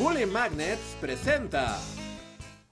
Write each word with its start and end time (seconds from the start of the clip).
Bully 0.00 0.24
Magnets 0.24 0.96
presenta. 0.98 1.78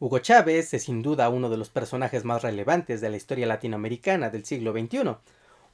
Hugo 0.01 0.19
Chávez 0.19 0.73
es 0.73 0.85
sin 0.85 1.03
duda 1.03 1.29
uno 1.29 1.51
de 1.51 1.59
los 1.59 1.69
personajes 1.69 2.25
más 2.25 2.41
relevantes 2.41 3.03
de 3.03 3.11
la 3.11 3.19
historia 3.19 3.47
latinoamericana 3.47 4.31
del 4.31 4.47
siglo 4.47 4.73
XXI. 4.73 5.17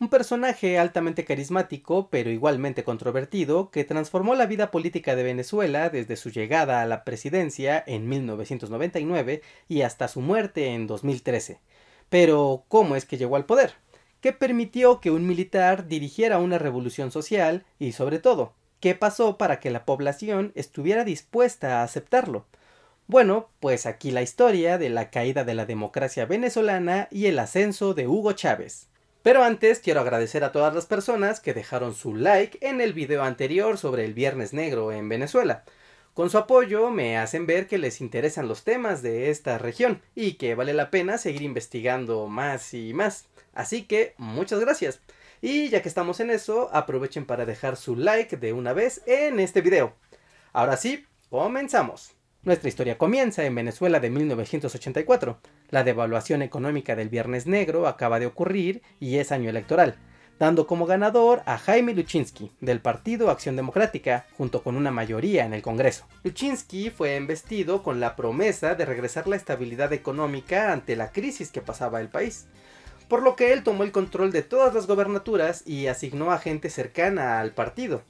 Un 0.00 0.08
personaje 0.10 0.80
altamente 0.80 1.24
carismático, 1.24 2.08
pero 2.10 2.30
igualmente 2.30 2.82
controvertido, 2.82 3.70
que 3.70 3.84
transformó 3.84 4.34
la 4.34 4.46
vida 4.46 4.72
política 4.72 5.14
de 5.14 5.22
Venezuela 5.22 5.90
desde 5.90 6.16
su 6.16 6.30
llegada 6.30 6.82
a 6.82 6.86
la 6.86 7.04
presidencia 7.04 7.84
en 7.86 8.08
1999 8.08 9.42
y 9.68 9.82
hasta 9.82 10.08
su 10.08 10.22
muerte 10.22 10.74
en 10.74 10.88
2013. 10.88 11.60
Pero, 12.08 12.64
¿cómo 12.66 12.96
es 12.96 13.04
que 13.04 13.16
llegó 13.16 13.36
al 13.36 13.46
poder? 13.46 13.74
¿Qué 14.20 14.32
permitió 14.32 15.00
que 15.00 15.12
un 15.12 15.24
militar 15.28 15.86
dirigiera 15.86 16.40
una 16.40 16.58
revolución 16.58 17.12
social 17.12 17.64
y, 17.78 17.92
sobre 17.92 18.18
todo, 18.18 18.54
qué 18.84 18.94
pasó 18.94 19.38
para 19.38 19.60
que 19.60 19.70
la 19.70 19.86
población 19.86 20.52
estuviera 20.54 21.04
dispuesta 21.04 21.80
a 21.80 21.84
aceptarlo? 21.84 22.44
Bueno, 23.06 23.48
pues 23.58 23.86
aquí 23.86 24.10
la 24.10 24.20
historia 24.20 24.76
de 24.76 24.90
la 24.90 25.08
caída 25.08 25.42
de 25.42 25.54
la 25.54 25.64
democracia 25.64 26.26
venezolana 26.26 27.08
y 27.10 27.24
el 27.24 27.38
ascenso 27.38 27.94
de 27.94 28.06
Hugo 28.06 28.32
Chávez. 28.32 28.88
Pero 29.22 29.42
antes 29.42 29.78
quiero 29.78 30.02
agradecer 30.02 30.44
a 30.44 30.52
todas 30.52 30.74
las 30.74 30.84
personas 30.84 31.40
que 31.40 31.54
dejaron 31.54 31.94
su 31.94 32.14
like 32.14 32.58
en 32.60 32.82
el 32.82 32.92
video 32.92 33.22
anterior 33.22 33.78
sobre 33.78 34.04
el 34.04 34.12
Viernes 34.12 34.52
Negro 34.52 34.92
en 34.92 35.08
Venezuela. 35.08 35.64
Con 36.12 36.28
su 36.28 36.36
apoyo 36.36 36.90
me 36.90 37.16
hacen 37.16 37.46
ver 37.46 37.66
que 37.66 37.78
les 37.78 38.02
interesan 38.02 38.48
los 38.48 38.64
temas 38.64 39.00
de 39.00 39.30
esta 39.30 39.56
región 39.56 40.02
y 40.14 40.34
que 40.34 40.54
vale 40.54 40.74
la 40.74 40.90
pena 40.90 41.16
seguir 41.16 41.40
investigando 41.40 42.26
más 42.26 42.74
y 42.74 42.92
más. 42.92 43.24
Así 43.54 43.84
que 43.84 44.12
muchas 44.18 44.60
gracias. 44.60 45.00
Y 45.46 45.68
ya 45.68 45.82
que 45.82 45.90
estamos 45.90 46.20
en 46.20 46.30
eso, 46.30 46.70
aprovechen 46.72 47.26
para 47.26 47.44
dejar 47.44 47.76
su 47.76 47.96
like 47.96 48.38
de 48.38 48.54
una 48.54 48.72
vez 48.72 49.02
en 49.04 49.38
este 49.38 49.60
video. 49.60 49.92
Ahora 50.54 50.78
sí, 50.78 51.04
comenzamos. 51.28 52.12
Nuestra 52.44 52.70
historia 52.70 52.96
comienza 52.96 53.44
en 53.44 53.54
Venezuela 53.54 54.00
de 54.00 54.08
1984. 54.08 55.40
La 55.68 55.84
devaluación 55.84 56.40
económica 56.40 56.96
del 56.96 57.10
Viernes 57.10 57.46
Negro 57.46 57.86
acaba 57.86 58.18
de 58.20 58.24
ocurrir 58.24 58.80
y 59.00 59.18
es 59.18 59.32
año 59.32 59.50
electoral, 59.50 59.96
dando 60.38 60.66
como 60.66 60.86
ganador 60.86 61.42
a 61.44 61.58
Jaime 61.58 61.92
Luchinsky 61.92 62.50
del 62.62 62.80
Partido 62.80 63.28
Acción 63.28 63.54
Democrática, 63.54 64.24
junto 64.38 64.62
con 64.62 64.78
una 64.78 64.92
mayoría 64.92 65.44
en 65.44 65.52
el 65.52 65.60
Congreso. 65.60 66.06
Luchinsky 66.22 66.88
fue 66.88 67.16
embestido 67.16 67.82
con 67.82 68.00
la 68.00 68.16
promesa 68.16 68.76
de 68.76 68.86
regresar 68.86 69.28
la 69.28 69.36
estabilidad 69.36 69.92
económica 69.92 70.72
ante 70.72 70.96
la 70.96 71.12
crisis 71.12 71.50
que 71.50 71.60
pasaba 71.60 72.00
el 72.00 72.08
país 72.08 72.46
por 73.08 73.22
lo 73.22 73.36
que 73.36 73.52
él 73.52 73.62
tomó 73.62 73.82
el 73.82 73.92
control 73.92 74.32
de 74.32 74.42
todas 74.42 74.74
las 74.74 74.86
gobernaturas 74.86 75.62
y 75.66 75.86
asignó 75.86 76.32
a 76.32 76.38
gente 76.38 76.70
cercana 76.70 77.40
al 77.40 77.52
partido. 77.52 78.02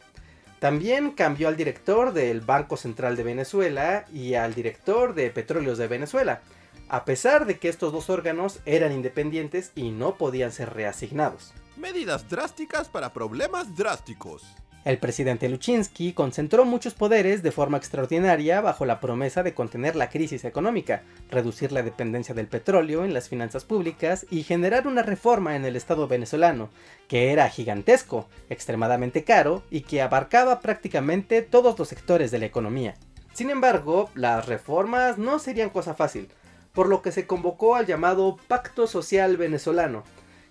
También 0.58 1.10
cambió 1.10 1.48
al 1.48 1.56
director 1.56 2.12
del 2.12 2.40
Banco 2.40 2.76
Central 2.76 3.16
de 3.16 3.22
Venezuela 3.22 4.06
y 4.12 4.34
al 4.34 4.54
director 4.54 5.14
de 5.14 5.30
Petróleos 5.30 5.76
de 5.76 5.88
Venezuela, 5.88 6.40
a 6.88 7.04
pesar 7.04 7.44
de 7.46 7.58
que 7.58 7.68
estos 7.68 7.92
dos 7.92 8.08
órganos 8.08 8.60
eran 8.64 8.92
independientes 8.92 9.72
y 9.74 9.90
no 9.90 10.16
podían 10.16 10.52
ser 10.52 10.72
reasignados. 10.72 11.52
Medidas 11.76 12.28
drásticas 12.28 12.88
para 12.88 13.12
problemas 13.12 13.76
drásticos. 13.76 14.44
El 14.84 14.98
presidente 14.98 15.48
Luchinsky 15.48 16.12
concentró 16.12 16.66
muchos 16.66 16.92
poderes 16.92 17.42
de 17.42 17.52
forma 17.52 17.78
extraordinaria 17.78 18.60
bajo 18.60 18.84
la 18.84 19.00
promesa 19.00 19.42
de 19.42 19.54
contener 19.54 19.96
la 19.96 20.10
crisis 20.10 20.44
económica, 20.44 21.02
reducir 21.30 21.72
la 21.72 21.82
dependencia 21.82 22.34
del 22.34 22.48
petróleo 22.48 23.02
en 23.02 23.14
las 23.14 23.30
finanzas 23.30 23.64
públicas 23.64 24.26
y 24.30 24.42
generar 24.42 24.86
una 24.86 25.00
reforma 25.00 25.56
en 25.56 25.64
el 25.64 25.76
Estado 25.76 26.06
venezolano, 26.06 26.68
que 27.08 27.32
era 27.32 27.48
gigantesco, 27.48 28.28
extremadamente 28.50 29.24
caro 29.24 29.62
y 29.70 29.80
que 29.80 30.02
abarcaba 30.02 30.60
prácticamente 30.60 31.40
todos 31.40 31.78
los 31.78 31.88
sectores 31.88 32.30
de 32.30 32.40
la 32.40 32.46
economía. 32.46 32.94
Sin 33.32 33.48
embargo, 33.48 34.10
las 34.14 34.44
reformas 34.44 35.16
no 35.16 35.38
serían 35.38 35.70
cosa 35.70 35.94
fácil, 35.94 36.28
por 36.74 36.90
lo 36.90 37.00
que 37.00 37.10
se 37.10 37.26
convocó 37.26 37.74
al 37.74 37.86
llamado 37.86 38.36
Pacto 38.48 38.86
Social 38.86 39.38
Venezolano, 39.38 40.04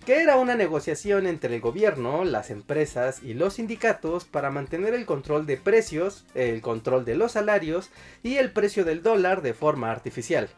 que 0.04 0.20
era 0.20 0.36
una 0.36 0.54
negociación 0.54 1.26
entre 1.26 1.54
el 1.54 1.60
gobierno, 1.60 2.24
las 2.24 2.50
empresas 2.50 3.22
y 3.22 3.32
los 3.32 3.54
sindicatos 3.54 4.24
para 4.24 4.50
mantener 4.50 4.92
el 4.92 5.06
control 5.06 5.46
de 5.46 5.56
precios, 5.56 6.26
el 6.34 6.60
control 6.60 7.04
de 7.04 7.16
los 7.16 7.32
salarios 7.32 7.90
y 8.22 8.36
el 8.36 8.52
precio 8.52 8.84
del 8.84 9.02
dólar 9.02 9.40
de 9.40 9.54
forma 9.54 9.90
artificial. 9.90 10.48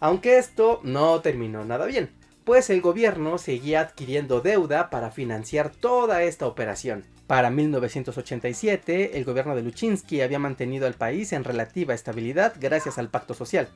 Aunque 0.00 0.38
esto 0.38 0.80
no 0.82 1.20
terminó 1.20 1.64
nada 1.64 1.86
bien, 1.86 2.10
pues 2.44 2.68
el 2.68 2.80
gobierno 2.80 3.38
seguía 3.38 3.80
adquiriendo 3.80 4.40
deuda 4.40 4.90
para 4.90 5.12
financiar 5.12 5.70
toda 5.70 6.22
esta 6.24 6.46
operación. 6.46 7.04
Para 7.28 7.50
1987, 7.50 9.16
el 9.16 9.24
gobierno 9.24 9.54
de 9.54 9.62
Luchinsky 9.62 10.20
había 10.20 10.40
mantenido 10.40 10.88
al 10.88 10.94
país 10.94 11.32
en 11.32 11.44
relativa 11.44 11.94
estabilidad 11.94 12.54
gracias 12.58 12.98
al 12.98 13.08
pacto 13.08 13.34
social. 13.34 13.68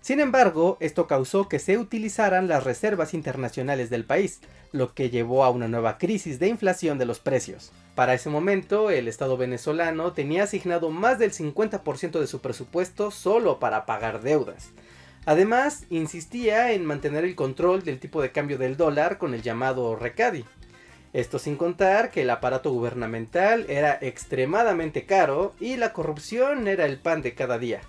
Sin 0.00 0.18
embargo, 0.18 0.78
esto 0.80 1.06
causó 1.06 1.48
que 1.48 1.58
se 1.58 1.76
utilizaran 1.76 2.48
las 2.48 2.64
reservas 2.64 3.12
internacionales 3.12 3.90
del 3.90 4.06
país, 4.06 4.40
lo 4.72 4.94
que 4.94 5.10
llevó 5.10 5.44
a 5.44 5.50
una 5.50 5.68
nueva 5.68 5.98
crisis 5.98 6.38
de 6.38 6.48
inflación 6.48 6.96
de 6.96 7.04
los 7.04 7.20
precios. 7.20 7.70
Para 7.94 8.14
ese 8.14 8.30
momento, 8.30 8.90
el 8.90 9.08
Estado 9.08 9.36
venezolano 9.36 10.14
tenía 10.14 10.44
asignado 10.44 10.90
más 10.90 11.18
del 11.18 11.32
50% 11.32 12.18
de 12.18 12.26
su 12.26 12.40
presupuesto 12.40 13.10
solo 13.10 13.58
para 13.58 13.84
pagar 13.84 14.22
deudas. 14.22 14.70
Además, 15.26 15.84
insistía 15.90 16.72
en 16.72 16.86
mantener 16.86 17.24
el 17.24 17.34
control 17.34 17.82
del 17.82 18.00
tipo 18.00 18.22
de 18.22 18.32
cambio 18.32 18.56
del 18.56 18.78
dólar 18.78 19.18
con 19.18 19.34
el 19.34 19.42
llamado 19.42 19.96
recadi. 19.96 20.46
Esto 21.12 21.38
sin 21.38 21.56
contar 21.56 22.10
que 22.10 22.22
el 22.22 22.30
aparato 22.30 22.72
gubernamental 22.72 23.66
era 23.68 23.98
extremadamente 24.00 25.04
caro 25.04 25.54
y 25.60 25.76
la 25.76 25.92
corrupción 25.92 26.68
era 26.68 26.86
el 26.86 26.98
pan 26.98 27.20
de 27.20 27.34
cada 27.34 27.58
día 27.58 27.82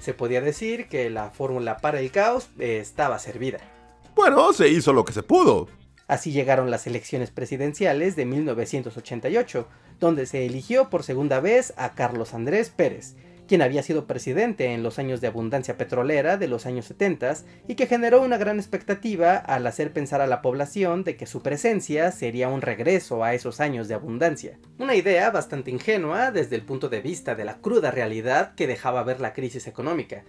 se 0.00 0.14
podía 0.14 0.40
decir 0.40 0.88
que 0.88 1.10
la 1.10 1.30
fórmula 1.30 1.78
para 1.78 2.00
el 2.00 2.10
caos 2.10 2.48
estaba 2.58 3.18
servida. 3.18 3.58
Bueno, 4.14 4.52
se 4.52 4.68
hizo 4.68 4.92
lo 4.92 5.04
que 5.04 5.12
se 5.12 5.22
pudo. 5.22 5.68
Así 6.08 6.30
llegaron 6.30 6.70
las 6.70 6.86
elecciones 6.86 7.30
presidenciales 7.30 8.14
de 8.14 8.26
1988, 8.26 9.66
donde 9.98 10.26
se 10.26 10.46
eligió 10.46 10.88
por 10.88 11.02
segunda 11.02 11.40
vez 11.40 11.74
a 11.76 11.94
Carlos 11.94 12.32
Andrés 12.32 12.70
Pérez, 12.70 13.16
quien 13.46 13.62
había 13.62 13.82
sido 13.82 14.06
presidente 14.06 14.72
en 14.72 14.82
los 14.82 14.98
años 14.98 15.20
de 15.20 15.28
abundancia 15.28 15.76
petrolera 15.76 16.36
de 16.36 16.48
los 16.48 16.66
años 16.66 16.86
70 16.86 17.16
y 17.68 17.74
que 17.74 17.86
generó 17.86 18.22
una 18.22 18.38
gran 18.38 18.58
expectativa 18.58 19.36
al 19.36 19.66
hacer 19.66 19.92
pensar 19.92 20.20
a 20.20 20.26
la 20.26 20.42
población 20.42 21.04
de 21.04 21.16
que 21.16 21.26
su 21.26 21.42
presencia 21.42 22.10
sería 22.12 22.48
un 22.48 22.62
regreso 22.62 23.24
a 23.24 23.34
esos 23.34 23.60
años 23.60 23.88
de 23.88 23.94
abundancia. 23.94 24.58
Una 24.78 24.94
idea 24.94 25.30
bastante 25.30 25.70
ingenua 25.70 26.30
desde 26.30 26.56
el 26.56 26.62
punto 26.62 26.88
de 26.88 27.00
vista 27.00 27.34
de 27.34 27.44
la 27.44 27.58
cruda 27.58 27.90
realidad 27.90 28.54
que 28.54 28.66
dejaba 28.66 29.02
ver 29.02 29.20
la 29.20 29.32
crisis 29.32 29.66
económica, 29.66 30.24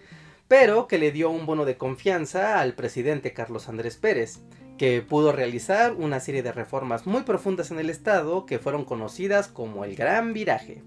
pero 0.47 0.87
que 0.87 0.97
le 0.97 1.11
dio 1.11 1.29
un 1.29 1.45
bono 1.45 1.65
de 1.65 1.77
confianza 1.77 2.59
al 2.59 2.73
presidente 2.73 3.33
Carlos 3.33 3.67
Andrés 3.67 3.97
Pérez, 3.97 4.39
que 4.77 5.01
pudo 5.01 5.31
realizar 5.31 5.93
una 5.93 6.19
serie 6.19 6.43
de 6.43 6.51
reformas 6.51 7.07
muy 7.07 7.23
profundas 7.23 7.71
en 7.71 7.79
el 7.79 7.89
Estado 7.89 8.45
que 8.45 8.59
fueron 8.59 8.85
conocidas 8.85 9.47
como 9.47 9.83
el 9.83 9.95
Gran 9.95 10.33
Viraje. 10.33 10.83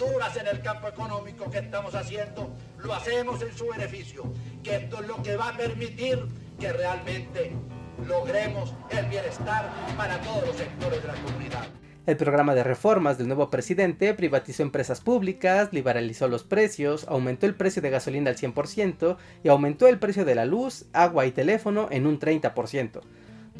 Duras 0.00 0.34
en 0.36 0.46
el 0.46 0.62
campo 0.62 0.88
económico 0.88 1.50
que 1.50 1.58
estamos 1.58 1.94
haciendo, 1.94 2.50
lo 2.78 2.94
hacemos 2.94 3.42
en 3.42 3.52
su 3.52 3.68
beneficio, 3.68 4.24
que 4.62 4.76
esto 4.76 5.02
es 5.02 5.06
lo 5.06 5.22
que 5.22 5.36
va 5.36 5.50
a 5.50 5.56
permitir 5.56 6.18
que 6.58 6.72
realmente 6.72 7.52
logremos 8.08 8.74
el 8.90 9.06
bienestar 9.06 9.68
para 9.98 10.18
todos 10.22 10.46
los 10.46 10.56
sectores 10.56 11.02
de 11.02 11.08
la 11.08 11.14
comunidad. 11.14 11.66
El 12.06 12.16
programa 12.16 12.54
de 12.54 12.64
reformas 12.64 13.18
del 13.18 13.28
nuevo 13.28 13.50
presidente 13.50 14.14
privatizó 14.14 14.62
empresas 14.62 15.02
públicas, 15.02 15.68
liberalizó 15.72 16.28
los 16.28 16.44
precios, 16.44 17.06
aumentó 17.06 17.44
el 17.44 17.54
precio 17.54 17.82
de 17.82 17.90
gasolina 17.90 18.30
al 18.30 18.36
100% 18.36 19.18
y 19.44 19.48
aumentó 19.48 19.86
el 19.86 19.98
precio 19.98 20.24
de 20.24 20.34
la 20.34 20.46
luz, 20.46 20.86
agua 20.94 21.26
y 21.26 21.32
teléfono 21.32 21.88
en 21.90 22.06
un 22.06 22.18
30%. 22.18 23.02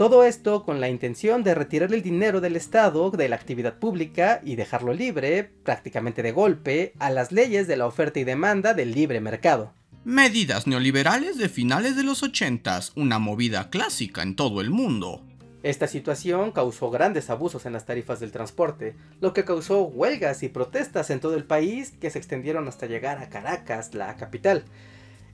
Todo 0.00 0.24
esto 0.24 0.64
con 0.64 0.80
la 0.80 0.88
intención 0.88 1.44
de 1.44 1.54
retirar 1.54 1.92
el 1.92 2.00
dinero 2.00 2.40
del 2.40 2.56
Estado 2.56 3.10
de 3.10 3.28
la 3.28 3.36
actividad 3.36 3.78
pública 3.78 4.40
y 4.42 4.56
dejarlo 4.56 4.94
libre, 4.94 5.50
prácticamente 5.62 6.22
de 6.22 6.32
golpe, 6.32 6.94
a 6.98 7.10
las 7.10 7.32
leyes 7.32 7.68
de 7.68 7.76
la 7.76 7.86
oferta 7.86 8.18
y 8.18 8.24
demanda 8.24 8.72
del 8.72 8.92
libre 8.92 9.20
mercado. 9.20 9.74
Medidas 10.04 10.66
neoliberales 10.66 11.36
de 11.36 11.50
finales 11.50 11.96
de 11.96 12.04
los 12.04 12.22
80, 12.22 12.80
una 12.96 13.18
movida 13.18 13.68
clásica 13.68 14.22
en 14.22 14.36
todo 14.36 14.62
el 14.62 14.70
mundo. 14.70 15.22
Esta 15.62 15.86
situación 15.86 16.52
causó 16.52 16.90
grandes 16.90 17.28
abusos 17.28 17.66
en 17.66 17.74
las 17.74 17.84
tarifas 17.84 18.20
del 18.20 18.32
transporte, 18.32 18.96
lo 19.20 19.34
que 19.34 19.44
causó 19.44 19.82
huelgas 19.82 20.42
y 20.42 20.48
protestas 20.48 21.10
en 21.10 21.20
todo 21.20 21.34
el 21.34 21.44
país 21.44 21.92
que 22.00 22.08
se 22.08 22.16
extendieron 22.16 22.66
hasta 22.68 22.86
llegar 22.86 23.18
a 23.18 23.28
Caracas, 23.28 23.94
la 23.94 24.16
capital, 24.16 24.64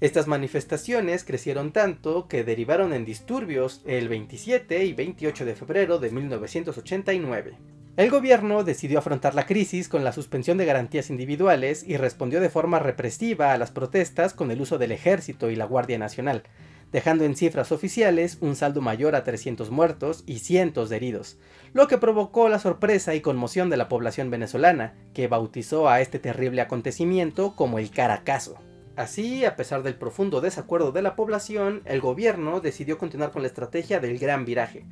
estas 0.01 0.27
manifestaciones 0.27 1.25
crecieron 1.25 1.73
tanto 1.73 2.29
que 2.29 2.45
derivaron 2.45 2.93
en 2.93 3.07
disturbios 3.07 3.83
el 3.87 4.09
27 4.09 4.85
y 4.85 4.93
28 4.93 5.45
de 5.47 5.55
febrero 5.55 5.99
de 5.99 6.11
1989. 6.11 7.57
El 7.97 8.11
gobierno 8.11 8.63
decidió 8.63 8.99
afrontar 8.99 9.35
la 9.35 9.47
crisis 9.47 9.89
con 9.89 10.05
la 10.05 10.13
suspensión 10.13 10.59
de 10.59 10.67
garantías 10.67 11.09
individuales 11.09 11.83
y 11.83 11.97
respondió 11.97 12.43
de 12.43 12.51
forma 12.51 12.79
represiva 12.79 13.55
a 13.55 13.59
las 13.59 13.71
protestas 13.71 14.35
con 14.35 14.51
el 14.51 14.61
uso 14.61 14.77
del 14.77 14.93
ejército 14.93 15.49
y 15.49 15.57
la 15.57 15.65
Guardia 15.65 15.97
Nacional, 15.97 16.43
dejando 16.93 17.25
en 17.25 17.35
cifras 17.35 17.73
oficiales 17.73 18.37
un 18.43 18.55
saldo 18.55 18.83
mayor 18.83 19.15
a 19.15 19.25
300 19.25 19.71
muertos 19.71 20.25
y 20.27 20.41
cientos 20.41 20.91
de 20.91 20.97
heridos, 20.97 21.39
lo 21.73 21.89
que 21.89 21.97
provocó 21.97 22.51
la 22.51 22.59
sorpresa 22.59 23.15
y 23.15 23.23
conmoción 23.23 23.71
de 23.71 23.79
la 23.79 23.89
población 23.89 24.29
venezolana, 24.29 24.93
que 25.15 25.27
bautizó 25.27 25.89
a 25.89 26.03
este 26.03 26.19
terrible 26.19 26.61
acontecimiento 26.61 27.57
como 27.57 27.79
el 27.79 27.91
Caracazo. 27.91 28.59
Así, 28.97 29.45
a 29.45 29.57
pesar 29.57 29.83
del 29.83 29.95
profundo 29.95 30.41
desacuerdo 30.41 30.91
de 30.91 31.03
la 31.03 31.17
población, 31.17 31.83
el 31.85 32.01
gobierno 32.01 32.61
decidió 32.61 32.97
continuar 32.97 33.31
con 33.31 33.43
la 33.43 33.49
estrategia 33.49 34.01
del 34.01 34.19
gran 34.19 34.47
viraje. 34.47 34.85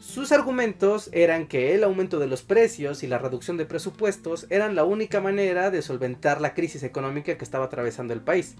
Sus 0.00 0.32
argumentos 0.32 1.08
eran 1.12 1.46
que 1.46 1.74
el 1.74 1.84
aumento 1.84 2.18
de 2.18 2.26
los 2.26 2.42
precios 2.42 3.02
y 3.04 3.06
la 3.06 3.18
reducción 3.18 3.56
de 3.56 3.64
presupuestos 3.64 4.46
eran 4.50 4.74
la 4.74 4.84
única 4.84 5.20
manera 5.20 5.70
de 5.70 5.82
solventar 5.82 6.40
la 6.40 6.54
crisis 6.54 6.82
económica 6.82 7.38
que 7.38 7.44
estaba 7.44 7.66
atravesando 7.66 8.14
el 8.14 8.20
país. 8.20 8.56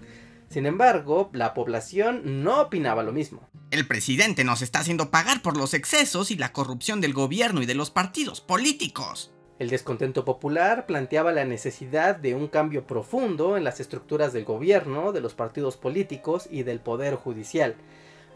Sin 0.49 0.65
embargo, 0.65 1.29
la 1.33 1.53
población 1.53 2.43
no 2.43 2.61
opinaba 2.61 3.03
lo 3.03 3.11
mismo. 3.11 3.47
El 3.71 3.87
presidente 3.87 4.45
nos 4.45 4.61
está 4.61 4.79
haciendo 4.79 5.11
pagar 5.11 5.41
por 5.41 5.57
los 5.57 5.73
excesos 5.73 6.31
y 6.31 6.37
la 6.37 6.53
corrupción 6.53 7.01
del 7.01 7.13
gobierno 7.13 7.61
y 7.61 7.65
de 7.65 7.75
los 7.75 7.91
partidos 7.91 8.39
políticos. 8.39 9.31
El 9.59 9.69
descontento 9.69 10.23
popular 10.23 10.85
planteaba 10.85 11.31
la 11.31 11.43
necesidad 11.43 12.15
de 12.15 12.35
un 12.35 12.47
cambio 12.47 12.85
profundo 12.85 13.57
en 13.57 13.63
las 13.63 13.79
estructuras 13.79 14.31
del 14.31 14.45
gobierno, 14.45 15.11
de 15.11 15.21
los 15.21 15.33
partidos 15.33 15.77
políticos 15.77 16.47
y 16.51 16.61
del 16.61 16.79
poder 16.79 17.15
judicial. 17.15 17.75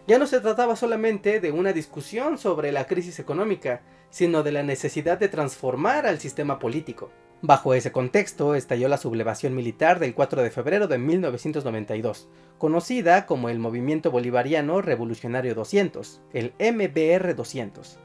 Ya 0.08 0.18
no 0.18 0.26
se 0.26 0.40
trataba 0.40 0.76
solamente 0.76 1.40
de 1.40 1.52
una 1.52 1.74
discusión 1.74 2.40
sobre 2.40 2.72
la 2.72 2.88
crisis 2.88 3.20
económica, 3.20 3.82
sino 4.10 4.42
de 4.42 4.52
la 4.52 4.64
necesidad 4.64 5.20
de 5.20 5.30
transformar 5.30 6.08
al 6.08 6.20
sistema 6.20 6.58
político. 6.58 7.12
Bajo 7.44 7.76
ese 7.76 7.92
contexto 7.92 8.56
estalló 8.56 8.88
la 8.88 8.98
sublevación 8.98 9.56
militar 9.56 10.00
del 10.00 10.16
4 10.16 10.42
de 10.42 10.50
febrero 10.50 10.88
de 10.88 10.98
1992, 10.98 12.30
conocida 12.58 13.28
como 13.28 13.50
el 13.50 13.60
Movimiento 13.60 14.10
Bolivariano 14.10 14.82
Revolucionario 14.82 15.54
200, 15.54 16.22
el 16.34 16.54
MBR 16.60 17.36
200. 17.36 18.00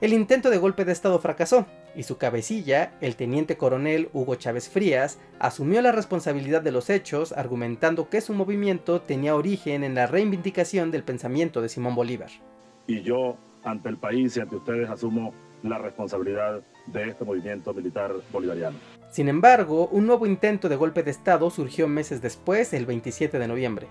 El 0.00 0.12
intento 0.12 0.50
de 0.50 0.58
golpe 0.58 0.84
de 0.84 0.92
Estado 0.92 1.18
fracasó, 1.20 1.66
y 1.94 2.04
su 2.04 2.16
cabecilla, 2.16 2.92
el 3.00 3.16
teniente 3.16 3.56
coronel 3.56 4.08
Hugo 4.12 4.34
Chávez 4.36 4.68
Frías, 4.68 5.18
asumió 5.38 5.82
la 5.82 5.92
responsabilidad 5.92 6.62
de 6.62 6.72
los 6.72 6.90
hechos 6.90 7.32
argumentando 7.32 8.08
que 8.08 8.20
su 8.20 8.34
movimiento 8.34 9.00
tenía 9.00 9.34
origen 9.34 9.84
en 9.84 9.94
la 9.94 10.06
reivindicación 10.06 10.90
del 10.90 11.04
pensamiento 11.04 11.60
de 11.60 11.68
Simón 11.68 11.94
Bolívar. 11.94 12.30
Y 12.86 13.02
yo, 13.02 13.36
ante 13.64 13.88
el 13.88 13.96
país 13.96 14.36
y 14.36 14.40
ante 14.40 14.56
ustedes, 14.56 14.88
asumo 14.88 15.32
la 15.62 15.78
responsabilidad 15.78 16.62
de 16.86 17.08
este 17.08 17.24
movimiento 17.24 17.72
militar 17.72 18.12
bolivariano. 18.32 18.76
Sin 19.10 19.28
embargo, 19.28 19.88
un 19.88 20.06
nuevo 20.06 20.26
intento 20.26 20.68
de 20.68 20.76
golpe 20.76 21.02
de 21.02 21.10
Estado 21.10 21.50
surgió 21.50 21.86
meses 21.86 22.22
después, 22.22 22.72
el 22.72 22.86
27 22.86 23.38
de 23.38 23.48
noviembre, 23.48 23.86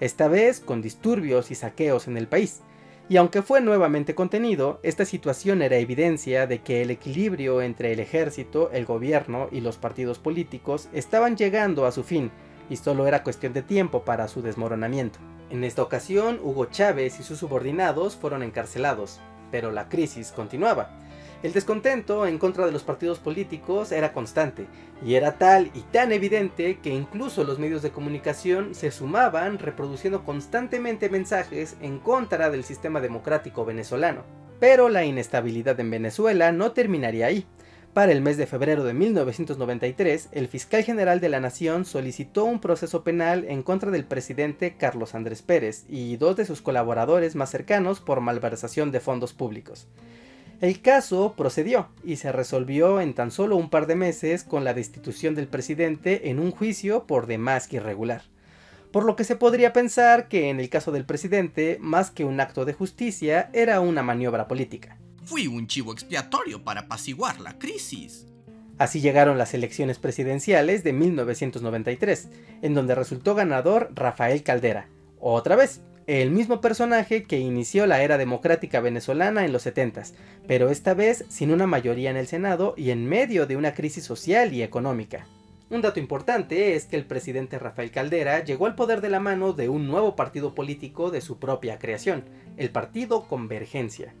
esta 0.00 0.28
vez 0.28 0.60
con 0.60 0.80
disturbios 0.80 1.50
y 1.50 1.54
saqueos 1.54 2.08
en 2.08 2.16
el 2.16 2.26
país, 2.26 2.62
y 3.10 3.16
aunque 3.16 3.42
fue 3.42 3.60
nuevamente 3.60 4.14
contenido, 4.14 4.78
esta 4.84 5.04
situación 5.04 5.62
era 5.62 5.78
evidencia 5.78 6.46
de 6.46 6.60
que 6.60 6.80
el 6.80 6.92
equilibrio 6.92 7.60
entre 7.60 7.92
el 7.92 7.98
ejército, 7.98 8.70
el 8.72 8.86
gobierno 8.86 9.48
y 9.50 9.62
los 9.62 9.78
partidos 9.78 10.20
políticos 10.20 10.88
estaban 10.92 11.36
llegando 11.36 11.86
a 11.86 11.90
su 11.90 12.04
fin, 12.04 12.30
y 12.70 12.76
solo 12.76 13.08
era 13.08 13.24
cuestión 13.24 13.52
de 13.52 13.62
tiempo 13.62 14.04
para 14.04 14.28
su 14.28 14.42
desmoronamiento. 14.42 15.18
En 15.50 15.64
esta 15.64 15.82
ocasión, 15.82 16.38
Hugo 16.40 16.66
Chávez 16.66 17.18
y 17.18 17.24
sus 17.24 17.40
subordinados 17.40 18.14
fueron 18.14 18.44
encarcelados, 18.44 19.18
pero 19.50 19.72
la 19.72 19.88
crisis 19.88 20.30
continuaba. 20.30 20.96
El 21.42 21.54
descontento 21.54 22.26
en 22.26 22.38
contra 22.38 22.66
de 22.66 22.72
los 22.72 22.82
partidos 22.82 23.18
políticos 23.18 23.92
era 23.92 24.12
constante, 24.12 24.66
y 25.02 25.14
era 25.14 25.38
tal 25.38 25.70
y 25.74 25.80
tan 25.80 26.12
evidente 26.12 26.80
que 26.80 26.90
incluso 26.90 27.44
los 27.44 27.58
medios 27.58 27.80
de 27.80 27.92
comunicación 27.92 28.74
se 28.74 28.90
sumaban 28.90 29.58
reproduciendo 29.58 30.22
constantemente 30.24 31.08
mensajes 31.08 31.76
en 31.80 31.98
contra 31.98 32.50
del 32.50 32.62
sistema 32.62 33.00
democrático 33.00 33.64
venezolano. 33.64 34.22
Pero 34.58 34.90
la 34.90 35.06
inestabilidad 35.06 35.80
en 35.80 35.90
Venezuela 35.90 36.52
no 36.52 36.72
terminaría 36.72 37.26
ahí. 37.26 37.46
Para 37.94 38.12
el 38.12 38.20
mes 38.20 38.36
de 38.36 38.46
febrero 38.46 38.84
de 38.84 38.92
1993, 38.92 40.28
el 40.32 40.46
fiscal 40.46 40.84
general 40.84 41.20
de 41.20 41.30
la 41.30 41.40
Nación 41.40 41.86
solicitó 41.86 42.44
un 42.44 42.60
proceso 42.60 43.02
penal 43.02 43.46
en 43.48 43.62
contra 43.62 43.90
del 43.90 44.04
presidente 44.04 44.76
Carlos 44.76 45.14
Andrés 45.14 45.40
Pérez 45.40 45.86
y 45.88 46.18
dos 46.18 46.36
de 46.36 46.44
sus 46.44 46.60
colaboradores 46.60 47.34
más 47.34 47.50
cercanos 47.50 48.00
por 48.00 48.20
malversación 48.20 48.92
de 48.92 49.00
fondos 49.00 49.32
públicos. 49.32 49.88
El 50.60 50.82
caso 50.82 51.32
procedió 51.38 51.88
y 52.04 52.16
se 52.16 52.32
resolvió 52.32 53.00
en 53.00 53.14
tan 53.14 53.30
solo 53.30 53.56
un 53.56 53.70
par 53.70 53.86
de 53.86 53.94
meses 53.94 54.44
con 54.44 54.62
la 54.62 54.74
destitución 54.74 55.34
del 55.34 55.48
presidente 55.48 56.28
en 56.28 56.38
un 56.38 56.50
juicio 56.50 57.06
por 57.06 57.26
demás 57.26 57.66
que 57.66 57.76
irregular. 57.76 58.22
Por 58.92 59.04
lo 59.04 59.16
que 59.16 59.24
se 59.24 59.36
podría 59.36 59.72
pensar 59.72 60.28
que 60.28 60.50
en 60.50 60.60
el 60.60 60.68
caso 60.68 60.92
del 60.92 61.06
presidente, 61.06 61.78
más 61.80 62.10
que 62.10 62.26
un 62.26 62.40
acto 62.40 62.66
de 62.66 62.74
justicia, 62.74 63.48
era 63.54 63.80
una 63.80 64.02
maniobra 64.02 64.48
política. 64.48 64.98
Fui 65.24 65.46
un 65.46 65.66
chivo 65.66 65.92
expiatorio 65.92 66.62
para 66.62 66.82
apaciguar 66.82 67.40
la 67.40 67.58
crisis. 67.58 68.26
Así 68.76 69.00
llegaron 69.00 69.38
las 69.38 69.54
elecciones 69.54 69.98
presidenciales 69.98 70.84
de 70.84 70.92
1993, 70.92 72.28
en 72.60 72.74
donde 72.74 72.94
resultó 72.94 73.34
ganador 73.34 73.90
Rafael 73.94 74.42
Caldera, 74.42 74.88
otra 75.20 75.54
vez, 75.54 75.82
el 76.18 76.32
mismo 76.32 76.60
personaje 76.60 77.22
que 77.22 77.38
inició 77.38 77.86
la 77.86 78.02
era 78.02 78.18
democrática 78.18 78.80
venezolana 78.80 79.44
en 79.44 79.52
los 79.52 79.62
70, 79.62 80.02
pero 80.48 80.68
esta 80.68 80.92
vez 80.92 81.24
sin 81.28 81.52
una 81.52 81.68
mayoría 81.68 82.10
en 82.10 82.16
el 82.16 82.26
Senado 82.26 82.74
y 82.76 82.90
en 82.90 83.08
medio 83.08 83.46
de 83.46 83.56
una 83.56 83.74
crisis 83.74 84.06
social 84.06 84.52
y 84.52 84.64
económica. 84.64 85.24
Un 85.70 85.82
dato 85.82 86.00
importante 86.00 86.74
es 86.74 86.86
que 86.86 86.96
el 86.96 87.04
presidente 87.04 87.60
Rafael 87.60 87.92
Caldera 87.92 88.42
llegó 88.42 88.66
al 88.66 88.74
poder 88.74 89.02
de 89.02 89.08
la 89.08 89.20
mano 89.20 89.52
de 89.52 89.68
un 89.68 89.86
nuevo 89.86 90.16
partido 90.16 90.52
político 90.52 91.12
de 91.12 91.20
su 91.20 91.38
propia 91.38 91.78
creación, 91.78 92.24
el 92.56 92.70
Partido 92.70 93.28
Convergencia. 93.28 94.12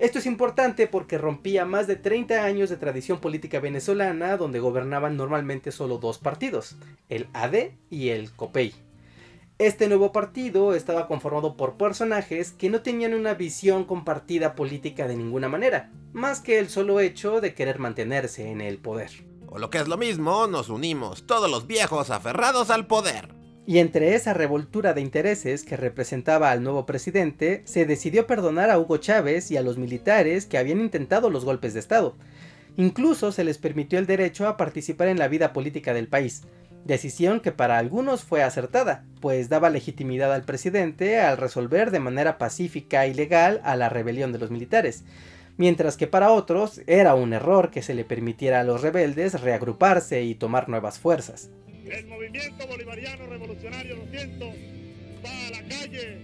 Esto 0.00 0.18
es 0.18 0.26
importante 0.26 0.86
porque 0.86 1.16
rompía 1.16 1.64
más 1.64 1.86
de 1.86 1.96
30 1.96 2.44
años 2.44 2.68
de 2.68 2.76
tradición 2.76 3.20
política 3.20 3.58
venezolana 3.58 4.36
donde 4.36 4.60
gobernaban 4.60 5.16
normalmente 5.16 5.72
solo 5.72 5.96
dos 5.96 6.18
partidos, 6.18 6.76
el 7.08 7.26
AD 7.32 7.70
y 7.88 8.10
el 8.10 8.32
COPEI. 8.32 8.91
Este 9.62 9.86
nuevo 9.86 10.10
partido 10.10 10.74
estaba 10.74 11.06
conformado 11.06 11.56
por 11.56 11.76
personajes 11.76 12.50
que 12.50 12.68
no 12.68 12.82
tenían 12.82 13.14
una 13.14 13.34
visión 13.34 13.84
compartida 13.84 14.56
política 14.56 15.06
de 15.06 15.14
ninguna 15.14 15.48
manera, 15.48 15.92
más 16.12 16.40
que 16.40 16.58
el 16.58 16.68
solo 16.68 16.98
hecho 16.98 17.40
de 17.40 17.54
querer 17.54 17.78
mantenerse 17.78 18.50
en 18.50 18.60
el 18.60 18.78
poder. 18.78 19.12
O 19.46 19.60
lo 19.60 19.70
que 19.70 19.78
es 19.78 19.86
lo 19.86 19.96
mismo, 19.96 20.48
nos 20.48 20.68
unimos, 20.68 21.28
todos 21.28 21.48
los 21.48 21.68
viejos 21.68 22.10
aferrados 22.10 22.70
al 22.70 22.88
poder. 22.88 23.28
Y 23.64 23.78
entre 23.78 24.16
esa 24.16 24.34
revoltura 24.34 24.94
de 24.94 25.00
intereses 25.00 25.62
que 25.62 25.76
representaba 25.76 26.50
al 26.50 26.64
nuevo 26.64 26.84
presidente, 26.84 27.62
se 27.64 27.86
decidió 27.86 28.26
perdonar 28.26 28.68
a 28.68 28.80
Hugo 28.80 28.96
Chávez 28.96 29.52
y 29.52 29.58
a 29.58 29.62
los 29.62 29.78
militares 29.78 30.46
que 30.46 30.58
habían 30.58 30.80
intentado 30.80 31.30
los 31.30 31.44
golpes 31.44 31.72
de 31.72 31.78
Estado. 31.78 32.16
Incluso 32.76 33.30
se 33.30 33.44
les 33.44 33.58
permitió 33.58 34.00
el 34.00 34.06
derecho 34.06 34.48
a 34.48 34.56
participar 34.56 35.06
en 35.06 35.20
la 35.20 35.28
vida 35.28 35.52
política 35.52 35.94
del 35.94 36.08
país, 36.08 36.42
decisión 36.84 37.40
que 37.40 37.52
para 37.52 37.78
algunos 37.78 38.24
fue 38.24 38.42
acertada, 38.42 39.04
pues 39.20 39.48
daba 39.48 39.70
legitimidad 39.70 40.32
al 40.32 40.44
presidente 40.44 41.20
al 41.20 41.36
resolver 41.36 41.90
de 41.90 42.00
manera 42.00 42.38
pacífica 42.38 43.06
y 43.06 43.14
legal 43.14 43.60
a 43.64 43.76
la 43.76 43.88
rebelión 43.88 44.32
de 44.32 44.38
los 44.38 44.50
militares, 44.50 45.04
mientras 45.56 45.96
que 45.96 46.06
para 46.06 46.30
otros 46.30 46.80
era 46.86 47.14
un 47.14 47.32
error 47.32 47.70
que 47.70 47.82
se 47.82 47.94
le 47.94 48.04
permitiera 48.04 48.60
a 48.60 48.64
los 48.64 48.82
rebeldes 48.82 49.40
reagruparse 49.40 50.22
y 50.22 50.34
tomar 50.34 50.68
nuevas 50.68 50.98
fuerzas. 50.98 51.50
El 51.84 52.06
movimiento 52.06 52.66
bolivariano 52.66 53.26
revolucionario 53.26 53.96
200 53.96 54.48
va 55.24 55.46
a 55.46 55.50
la 55.50 55.68
calle, 55.68 56.18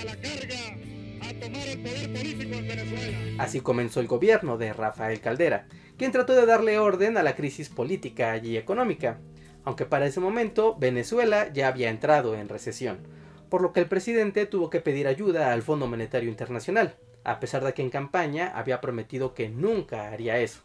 a 0.00 0.04
la 0.04 0.16
carga, 0.16 1.28
a 1.28 1.32
tomar 1.40 1.68
el 1.68 1.82
poder 1.82 2.12
político 2.12 2.54
en 2.54 2.68
Venezuela. 2.68 3.18
Así 3.38 3.60
comenzó 3.60 4.00
el 4.00 4.06
gobierno 4.06 4.56
de 4.56 4.72
Rafael 4.72 5.20
Caldera, 5.20 5.66
quien 5.96 6.12
trató 6.12 6.34
de 6.34 6.46
darle 6.46 6.78
orden 6.78 7.16
a 7.16 7.22
la 7.22 7.36
crisis 7.36 7.68
política 7.68 8.36
y 8.38 8.56
económica, 8.56 9.18
aunque 9.64 9.86
para 9.86 10.06
ese 10.06 10.20
momento 10.20 10.76
Venezuela 10.78 11.52
ya 11.52 11.68
había 11.68 11.90
entrado 11.90 12.34
en 12.34 12.48
recesión, 12.48 12.98
por 13.48 13.62
lo 13.62 13.72
que 13.72 13.80
el 13.80 13.86
presidente 13.86 14.46
tuvo 14.46 14.70
que 14.70 14.80
pedir 14.80 15.06
ayuda 15.06 15.52
al 15.52 15.62
Fondo 15.62 15.86
Monetario 15.86 16.30
Internacional, 16.30 16.94
a 17.24 17.40
pesar 17.40 17.64
de 17.64 17.74
que 17.74 17.82
en 17.82 17.90
campaña 17.90 18.52
había 18.54 18.80
prometido 18.80 19.34
que 19.34 19.48
nunca 19.48 20.10
haría 20.10 20.38
eso. 20.38 20.62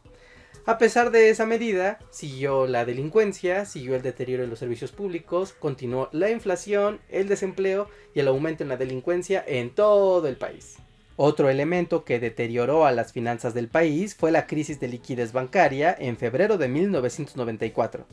A 0.68 0.78
pesar 0.80 1.12
de 1.12 1.30
esa 1.30 1.46
medida, 1.46 2.00
siguió 2.10 2.66
la 2.66 2.86
delincuencia, 2.86 3.66
siguió 3.66 3.96
el 3.96 4.02
deterioro 4.02 4.44
de 4.44 4.50
los 4.50 4.58
servicios 4.58 4.92
públicos, 4.92 5.54
continuó 5.54 6.10
la 6.12 6.32
inflación, 6.32 7.02
el 7.10 7.28
desempleo 7.28 7.88
y 8.16 8.20
el 8.20 8.28
aumento 8.28 8.64
en 8.64 8.70
la 8.70 8.78
delincuencia 8.78 9.44
en 9.46 9.70
todo 9.70 10.28
el 10.28 10.38
país. 10.38 10.78
Otro 11.18 11.50
elemento 11.50 12.04
que 12.04 12.20
deterioró 12.20 12.86
a 12.86 12.92
las 12.92 13.14
finanzas 13.14 13.54
del 13.54 13.70
país 13.70 14.16
fue 14.16 14.32
la 14.32 14.48
crisis 14.48 14.80
de 14.80 14.88
liquidez 14.88 15.32
bancaria 15.32 15.96
en 15.98 16.18
febrero 16.18 16.58
de 16.58 16.68
1994, 16.68 18.06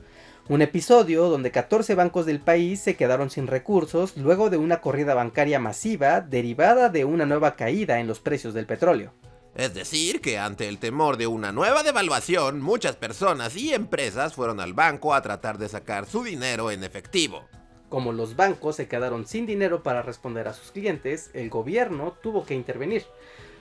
un 0.49 0.61
episodio 0.61 1.29
donde 1.29 1.53
14 1.53 1.95
bancos 1.95 2.27
del 2.27 2.41
país 2.41 2.81
se 2.81 2.97
quedaron 2.97 3.31
sin 3.31 3.47
recursos 3.47 4.17
luego 4.17 4.51
de 4.51 4.57
una 4.57 4.81
corrida 4.81 5.15
bancaria 5.15 5.61
masiva 5.61 6.21
derivada 6.21 6.89
de 6.89 7.05
una 7.05 7.27
nueva 7.27 7.55
caída 7.55 8.01
en 8.01 8.09
los 8.09 8.19
precios 8.19 8.53
del 8.53 8.67
petróleo. 8.67 9.13
Es 9.55 9.75
decir, 9.75 10.21
que 10.21 10.39
ante 10.39 10.69
el 10.69 10.79
temor 10.79 11.17
de 11.17 11.27
una 11.27 11.53
nueva 11.53 11.83
devaluación, 11.83 12.61
muchas 12.61 12.97
personas 12.97 13.55
y 13.57 13.73
empresas 13.73 14.35
fueron 14.35 14.61
al 14.61 14.73
banco 14.73 15.15
a 15.15 15.23
tratar 15.23 15.59
de 15.59 15.69
sacar 15.69 16.07
su 16.07 16.25
dinero 16.25 16.71
en 16.71 16.83
efectivo. 16.83 17.45
Como 17.89 18.13
los 18.13 18.35
bancos 18.35 18.77
se 18.77 18.89
quedaron 18.89 19.27
sin 19.27 19.45
dinero 19.45 19.83
para 19.83 20.03
responder 20.03 20.49
a 20.49 20.55
sus 20.55 20.71
clientes, 20.71 21.31
el 21.35 21.51
gobierno 21.51 22.17
tuvo 22.23 22.45
que 22.47 22.55
intervenir 22.55 23.05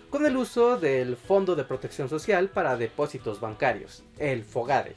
con 0.09 0.25
el 0.25 0.35
uso 0.35 0.77
del 0.77 1.15
Fondo 1.15 1.55
de 1.55 1.63
Protección 1.63 2.09
Social 2.09 2.49
para 2.49 2.75
Depósitos 2.75 3.39
Bancarios, 3.39 4.03
el 4.17 4.43
FOGADE. 4.43 4.95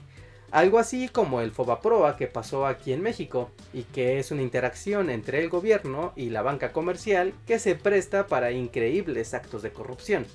Algo 0.51 0.79
así 0.79 1.09
como 1.09 1.41
el 1.41 1.51
FOBAPROA 1.51 2.17
que 2.17 2.29
pasó 2.29 2.67
aquí 2.67 2.93
en 2.93 3.03
México 3.03 3.51
y 3.73 3.83
que 3.83 4.19
es 4.19 4.31
una 4.31 4.43
interacción 4.43 5.11
entre 5.11 5.41
el 5.43 5.49
gobierno 5.49 6.13
y 6.15 6.31
la 6.31 6.43
banca 6.43 6.73
comercial 6.73 7.35
que 7.47 7.59
se 7.59 7.75
presta 7.75 8.27
para 8.27 8.53
increíbles 8.53 9.35
actos 9.35 9.63
de 9.63 9.73
corrupción. 9.73 10.27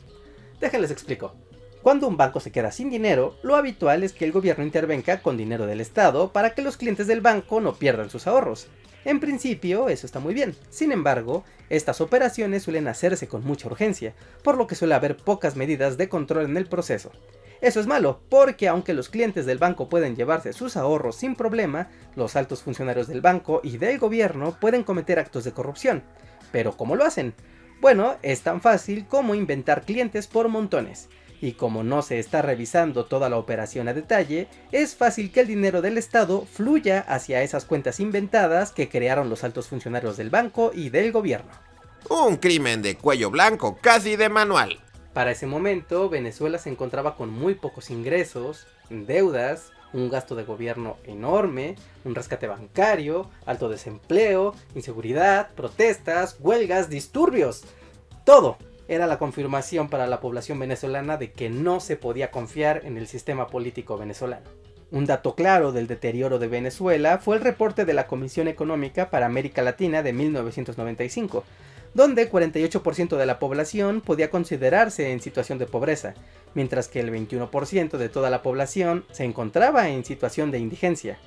Déjenles 0.60 0.92
explico. 0.92 1.36
Cuando 1.82 2.10
un 2.10 2.18
banco 2.18 2.42
se 2.42 2.51
queda 2.51 2.74
sin 2.74 2.89
dinero, 2.89 3.38
lo 3.42 3.56
habitual 3.56 4.04
es 4.04 4.12
que 4.12 4.25
el 4.25 4.34
gobierno 4.34 4.66
intervenga 4.66 5.22
con 5.22 5.38
dinero 5.38 5.66
del 5.66 5.80
Estado 5.80 6.34
para 6.34 6.54
que 6.54 6.62
los 6.62 6.75
clientes 6.75 7.08
del 7.08 7.22
banco 7.22 7.62
no 7.62 7.75
pierdan 7.75 8.10
sus 8.10 8.28
ahorros. 8.28 8.68
En 9.06 9.22
principio, 9.22 9.88
eso 9.88 10.06
está 10.06 10.20
muy 10.20 10.34
bien. 10.34 10.56
Sin 10.70 10.92
embargo, 10.92 11.46
estas 11.70 12.01
operaciones 12.01 12.63
suelen 12.63 12.89
hacerse 12.89 13.30
con 13.30 13.46
mucha 13.46 13.68
urgencia, 13.68 14.13
por 14.44 14.58
lo 14.58 14.68
que 14.68 14.75
suele 14.75 14.94
haber 14.94 15.16
pocas 15.16 15.56
medidas 15.56 15.98
de 15.98 16.10
control 16.10 16.46
en 16.46 16.58
el 16.58 16.66
proceso. 16.66 17.12
Eso 17.62 17.80
es 17.80 17.88
malo, 17.88 18.22
porque 18.30 18.68
aunque 18.68 18.94
los 18.94 19.10
clientes 19.10 19.46
del 19.46 19.58
banco 19.58 19.89
pueden 19.89 20.16
llevarse 20.16 20.54
sus 20.54 20.78
ahorros 20.78 21.16
sin 21.18 21.36
problema, 21.36 21.89
los 22.16 22.36
altos 22.36 22.63
funcionarios 22.63 23.08
del 23.08 23.22
banco 23.22 23.60
y 23.63 23.78
del 23.78 24.00
gobierno 24.00 24.58
pueden 24.60 24.84
cometer 24.84 25.20
actos 25.20 25.44
de 25.44 25.51
corrupción. 25.51 26.04
Pero 26.51 26.78
¿cómo 26.78 26.96
lo 26.96 27.06
hacen? 27.06 27.34
Bueno, 27.82 28.16
es 28.22 28.42
tan 28.42 28.62
fácil 28.62 29.08
como 29.08 29.36
inventar 29.36 29.84
clientes 29.84 30.28
por 30.28 30.48
montones 30.48 31.10
y 31.42 31.54
como 31.54 31.84
no 31.84 32.01
se 32.01 32.20
está 32.20 32.42
revisando 32.42 33.06
toda 33.06 33.30
la 33.30 33.38
operación 33.38 33.88
a 33.88 33.94
detalle, 33.94 34.48
es 34.72 34.96
fácil 34.96 35.32
que 35.32 35.42
el 35.42 35.48
dinero 35.48 35.82
del 35.82 35.98
Estado 35.98 36.46
fluya 36.46 37.00
hacia 37.08 37.42
esas 37.42 37.66
cuentas 37.66 38.00
inventadas 38.00 38.72
que 38.72 38.89
crearon 38.89 39.30
los 39.30 39.44
altos 39.44 39.68
funcionarios 39.68 40.18
del 40.18 40.30
banco 40.30 40.72
y 40.74 40.89
del 40.89 41.12
gobierno. 41.12 41.51
Un 42.10 42.38
crimen 42.38 42.82
de 42.82 42.96
cuello 42.96 43.30
blanco, 43.30 43.78
casi 43.82 44.16
de 44.16 44.30
manual. 44.30 44.80
Para 45.19 45.31
ese 45.31 45.47
momento, 45.47 46.07
Venezuela 46.07 46.59
se 46.59 46.69
encontraba 46.69 47.17
con 47.17 47.29
muy 47.29 47.53
pocos 47.53 47.89
ingresos, 47.89 48.67
deudas, 48.89 49.73
un 49.91 50.09
gasto 50.09 50.33
de 50.33 50.45
gobierno 50.45 50.95
enorme, 51.03 51.75
un 52.05 52.15
rescate 52.15 52.47
bancario, 52.47 53.29
alto 53.45 53.67
desempleo, 53.67 54.55
inseguridad, 54.75 55.53
protestas, 55.55 56.38
huelgas, 56.39 56.89
disturbios. 56.89 57.65
Todo 58.23 58.55
era 58.88 59.07
la 59.07 59.19
confirmación 59.19 59.89
para 59.89 60.07
la 60.07 60.21
población 60.21 60.57
venezolana 60.57 61.17
de 61.17 61.33
que 61.33 61.49
no 61.49 61.81
se 61.81 61.97
podía 61.97 62.31
confiar 62.31 62.85
en 62.85 62.95
el 62.95 63.05
sistema 63.05 63.47
político 63.47 63.97
venezolano. 63.97 64.49
Un 64.91 65.05
dato 65.05 65.36
claro 65.36 65.72
del 65.72 65.86
deterioro 65.86 66.39
de 66.39 66.48
Venezuela 66.48 67.19
fue 67.19 67.36
el 67.36 67.43
reporte 67.43 67.86
de 67.86 67.93
la 67.93 68.08
Comisión 68.08 68.48
Económica 68.48 69.12
para 69.12 69.27
América 69.27 69.62
Latina 69.62 70.01
de 70.01 70.13
1995, 70.13 71.43
donde 71.93 72.31
48% 72.31 73.15
de 73.15 73.25
la 73.27 73.38
población 73.38 74.01
podía 74.01 74.31
considerarse 74.31 75.12
en 75.12 75.22
situación 75.22 75.60
de 75.60 75.67
pobreza, 75.67 76.15
mientras 76.55 76.88
que 76.88 77.01
el 77.01 77.12
21% 77.12 77.98
de 77.98 78.10
toda 78.10 78.31
la 78.31 78.41
población 78.41 79.05
se 79.12 79.25
encontraba 79.25 79.89
en 79.89 80.03
situación 80.03 80.50
de 80.50 80.58
indigencia. 80.58 81.19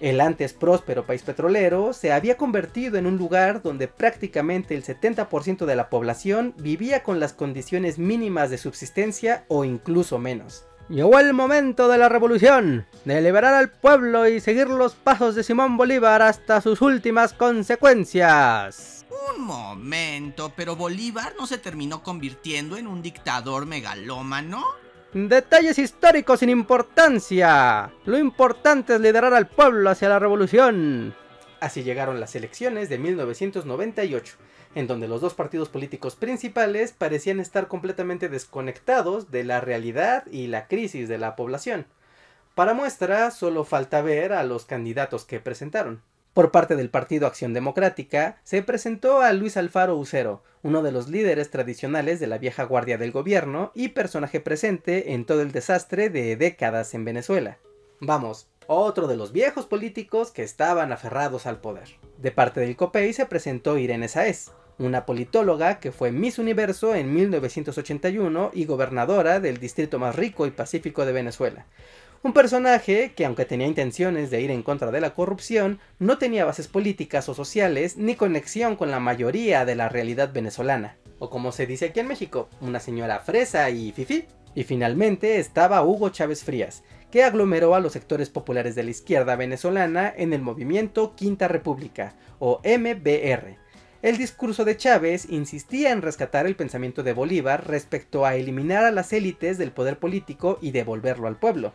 El 0.00 0.20
antes 0.20 0.54
próspero 0.54 1.04
país 1.04 1.22
petrolero 1.22 1.92
se 1.92 2.12
había 2.12 2.38
convertido 2.38 2.96
en 2.96 3.06
un 3.06 3.18
lugar 3.18 3.62
donde 3.62 3.88
prácticamente 3.88 4.74
el 4.74 4.84
70% 4.84 5.66
de 5.66 5.76
la 5.76 5.90
población 5.90 6.54
vivía 6.56 7.02
con 7.02 7.20
las 7.20 7.34
condiciones 7.34 7.98
mínimas 7.98 8.48
de 8.48 8.58
subsistencia 8.58 9.44
o 9.48 9.64
incluso 9.64 10.18
menos. 10.18 10.64
Llegó 10.88 11.18
el 11.18 11.32
momento 11.32 11.88
de 11.88 11.96
la 11.96 12.08
revolución, 12.08 12.86
de 13.04 13.20
liberar 13.20 13.54
al 13.54 13.70
pueblo 13.70 14.28
y 14.28 14.40
seguir 14.40 14.68
los 14.68 14.94
pasos 14.94 15.34
de 15.34 15.42
Simón 15.42 15.76
Bolívar 15.76 16.22
hasta 16.22 16.60
sus 16.60 16.82
últimas 16.82 17.32
consecuencias. 17.32 19.06
Un 19.30 19.42
momento, 19.44 20.52
pero 20.54 20.76
Bolívar 20.76 21.34
no 21.38 21.46
se 21.46 21.58
terminó 21.58 22.02
convirtiendo 22.02 22.76
en 22.76 22.86
un 22.86 23.00
dictador 23.00 23.66
megalómano. 23.66 24.64
Detalles 25.14 25.78
históricos 25.78 26.40
sin 26.40 26.48
importancia. 26.48 27.92
Lo 28.04 28.18
importante 28.18 28.94
es 28.94 29.00
liderar 29.00 29.34
al 29.34 29.46
pueblo 29.46 29.90
hacia 29.90 30.08
la 30.08 30.18
revolución. 30.18 31.14
Así 31.60 31.84
llegaron 31.84 32.18
las 32.18 32.34
elecciones 32.34 32.88
de 32.88 32.98
1998, 32.98 34.34
en 34.74 34.86
donde 34.86 35.08
los 35.08 35.20
dos 35.20 35.34
partidos 35.34 35.68
políticos 35.68 36.16
principales 36.16 36.92
parecían 36.92 37.40
estar 37.40 37.68
completamente 37.68 38.28
desconectados 38.28 39.30
de 39.30 39.44
la 39.44 39.60
realidad 39.60 40.24
y 40.30 40.46
la 40.46 40.66
crisis 40.68 41.08
de 41.08 41.18
la 41.18 41.36
población. 41.36 41.86
Para 42.54 42.74
muestra, 42.74 43.30
solo 43.30 43.64
falta 43.64 44.02
ver 44.02 44.32
a 44.32 44.44
los 44.44 44.66
candidatos 44.66 45.24
que 45.24 45.40
presentaron. 45.40 46.02
Por 46.34 46.50
parte 46.50 46.76
del 46.76 46.88
Partido 46.88 47.26
Acción 47.26 47.52
Democrática, 47.52 48.38
se 48.42 48.62
presentó 48.62 49.20
a 49.20 49.32
Luis 49.34 49.58
Alfaro 49.58 49.98
Ucero, 49.98 50.42
uno 50.62 50.82
de 50.82 50.92
los 50.92 51.08
líderes 51.08 51.50
tradicionales 51.50 52.20
de 52.20 52.26
la 52.26 52.38
vieja 52.38 52.64
guardia 52.64 52.96
del 52.96 53.12
gobierno 53.12 53.70
y 53.74 53.88
personaje 53.88 54.40
presente 54.40 55.12
en 55.12 55.26
todo 55.26 55.42
el 55.42 55.52
desastre 55.52 56.08
de 56.08 56.36
décadas 56.36 56.94
en 56.94 57.04
Venezuela. 57.04 57.58
Vamos, 58.00 58.48
otro 58.66 59.08
de 59.08 59.16
los 59.16 59.32
viejos 59.32 59.66
políticos 59.66 60.30
que 60.30 60.42
estaban 60.42 60.92
aferrados 60.92 61.46
al 61.46 61.60
poder. 61.60 61.88
De 62.16 62.30
parte 62.30 62.60
del 62.60 62.76
COPEI 62.76 63.12
se 63.12 63.26
presentó 63.26 63.76
Irene 63.76 64.08
Saez, 64.08 64.52
una 64.78 65.06
politóloga 65.06 65.80
que 65.80 65.92
fue 65.92 66.12
Miss 66.12 66.38
Universo 66.38 66.94
en 66.94 67.14
1981 67.14 68.50
y 68.54 68.64
gobernadora 68.64 69.40
del 69.40 69.58
distrito 69.58 69.98
más 69.98 70.16
rico 70.16 70.46
y 70.46 70.50
pacífico 70.50 71.04
de 71.04 71.12
Venezuela, 71.12 71.66
un 72.24 72.32
personaje 72.32 73.14
que, 73.16 73.26
aunque 73.26 73.44
tenía 73.44 73.66
intenciones 73.66 74.30
de 74.30 74.40
ir 74.40 74.52
en 74.52 74.62
contra 74.62 74.92
de 74.92 75.00
la 75.00 75.12
corrupción, 75.12 75.80
no 75.98 76.18
tenía 76.18 76.44
bases 76.44 76.68
políticas 76.68 77.28
o 77.28 77.34
sociales 77.34 77.96
ni 77.96 78.14
conexión 78.14 78.76
con 78.76 78.92
la 78.92 79.00
mayoría 79.00 79.64
de 79.64 79.74
la 79.74 79.88
realidad 79.88 80.32
venezolana. 80.32 80.96
O 81.18 81.30
como 81.30 81.50
se 81.50 81.66
dice 81.66 81.86
aquí 81.86 81.98
en 81.98 82.06
México, 82.06 82.48
una 82.60 82.78
señora 82.78 83.18
fresa 83.18 83.68
y 83.70 83.90
fifi. 83.90 84.26
Y 84.54 84.62
finalmente 84.62 85.38
estaba 85.38 85.82
Hugo 85.82 86.10
Chávez 86.10 86.44
Frías, 86.44 86.84
que 87.10 87.24
aglomeró 87.24 87.74
a 87.74 87.80
los 87.80 87.94
sectores 87.94 88.30
populares 88.30 88.76
de 88.76 88.84
la 88.84 88.90
izquierda 88.90 89.34
venezolana 89.34 90.14
en 90.16 90.32
el 90.32 90.42
movimiento 90.42 91.16
Quinta 91.16 91.48
República, 91.48 92.14
o 92.38 92.60
MBR. 92.64 93.56
El 94.02 94.18
discurso 94.18 94.64
de 94.64 94.76
Chávez 94.76 95.28
insistía 95.30 95.92
en 95.92 96.02
rescatar 96.02 96.44
el 96.46 96.56
pensamiento 96.56 97.04
de 97.04 97.12
Bolívar 97.12 97.68
respecto 97.68 98.26
a 98.26 98.34
eliminar 98.34 98.84
a 98.84 98.90
las 98.90 99.12
élites 99.12 99.58
del 99.58 99.70
poder 99.70 100.00
político 100.00 100.58
y 100.60 100.72
devolverlo 100.72 101.28
al 101.28 101.36
pueblo, 101.38 101.72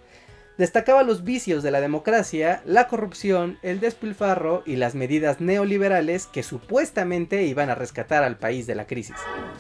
destacaba 0.58 1.04
los 1.04 1.24
vicios 1.24 1.62
de 1.64 1.72
la 1.72 1.82
democracia, 1.82 2.62
la 2.66 2.88
corrupción, 2.88 3.60
el 3.62 3.80
despilfarro 3.80 4.64
y 4.66 4.76
las 4.76 4.96
medidas 4.96 5.40
neoliberales 5.40 6.26
que 6.26 6.44
supuestamente 6.44 7.44
iban 7.44 7.70
a 7.70 7.76
rescatar 7.76 8.24
al 8.24 8.38
país 8.38 8.66
de 8.66 8.76
la 8.76 8.88
crisis. 8.88 9.16